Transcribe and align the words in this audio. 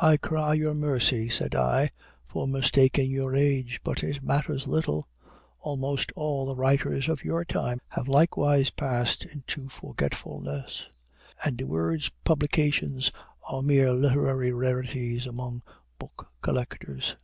"I 0.00 0.16
cry 0.16 0.54
your 0.54 0.74
mercy," 0.74 1.28
said 1.28 1.54
I, 1.54 1.92
"for 2.26 2.48
mistaking 2.48 3.12
your 3.12 3.32
age; 3.36 3.80
but 3.84 4.02
it 4.02 4.20
matters 4.20 4.66
little: 4.66 5.06
almost 5.60 6.10
all 6.16 6.46
the 6.46 6.56
writers 6.56 7.08
of 7.08 7.22
your 7.22 7.44
time 7.44 7.78
have 7.90 8.08
likewise 8.08 8.70
passed 8.70 9.24
into 9.24 9.68
forgetfulness; 9.68 10.88
and 11.44 11.56
De 11.56 11.64
Worde's 11.64 12.08
publications 12.24 13.12
are 13.46 13.62
mere 13.62 13.92
literary 13.92 14.52
rarities 14.52 15.28
among 15.28 15.62
book 15.96 16.32
collectors. 16.40 17.16